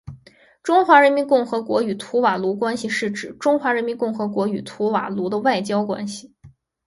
[0.63, 6.33] 中华人民共和国与图瓦卢关系是指中华人民共和国与图瓦卢的外交关系。